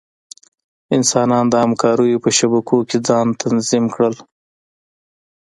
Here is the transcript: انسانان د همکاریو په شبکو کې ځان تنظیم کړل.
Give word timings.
انسانان 0.95 1.45
د 1.49 1.53
همکاریو 1.63 2.23
په 2.23 2.29
شبکو 2.37 2.77
کې 2.89 2.97
ځان 3.07 3.27
تنظیم 3.41 3.85
کړل. 3.95 4.15